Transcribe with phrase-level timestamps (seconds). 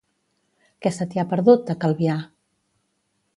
[0.85, 2.17] Què se t'hi ha perdut, a Calvià?